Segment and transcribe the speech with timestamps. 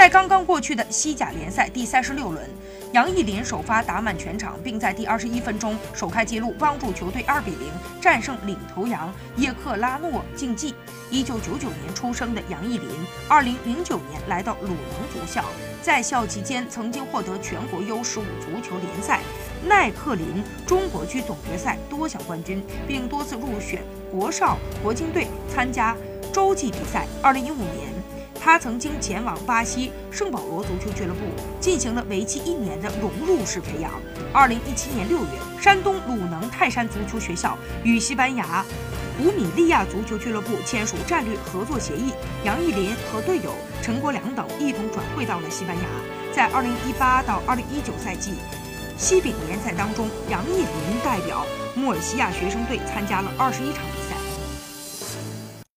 [0.00, 2.42] 在刚刚过去的西甲联赛第三十六轮，
[2.92, 10.74] 杨毅林首发打满全场，并在第二十一分钟首开纪录，帮助球队二比零战胜领头羊叶克拉诺竞技。
[11.10, 12.88] 一九九九年出生的杨毅林，
[13.28, 15.44] 二零零九年来到鲁能足校，
[15.82, 19.20] 在校期间曾经获得全国 U 十五足球联赛
[19.66, 25.94] 耐克林中国区总决赛多项冠军，并多次入选国少国青队参加
[26.32, 27.06] 洲际比赛。
[27.20, 27.90] 二零一五年。
[28.42, 31.20] 他曾经前往巴西圣保罗足球俱乐部
[31.60, 33.92] 进行了为期一年的融入式培养。
[34.32, 35.28] 二零一七年六月，
[35.60, 38.64] 山东鲁能泰山足球学校与西班牙
[39.20, 45.82] 五米利亚足球俱乐部签署战略合作协议，杨毅林和队友陈国良等一同转会到了西班牙。
[46.32, 48.32] 在二零一八到二零一九赛季
[48.96, 51.44] 西丙联赛当中，杨毅林代表
[51.74, 54.19] 穆尔西亚学生队参加了二十一场比赛。